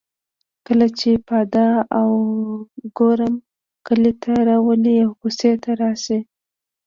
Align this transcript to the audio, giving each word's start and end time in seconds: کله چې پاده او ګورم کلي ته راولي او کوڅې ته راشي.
کله 0.65 0.87
چې 0.99 1.09
پاده 1.27 1.67
او 1.99 2.09
ګورم 2.97 3.33
کلي 3.87 4.13
ته 4.21 4.31
راولي 4.49 4.95
او 5.05 5.09
کوڅې 5.21 5.51
ته 5.63 5.71
راشي. 5.81 6.19